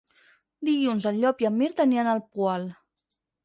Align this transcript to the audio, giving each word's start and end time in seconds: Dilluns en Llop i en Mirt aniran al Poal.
Dilluns 0.69 1.05
en 1.11 1.21
Llop 1.25 1.45
i 1.45 1.49
en 1.51 1.57
Mirt 1.61 1.85
aniran 1.87 2.13
al 2.17 2.25
Poal. 2.33 2.69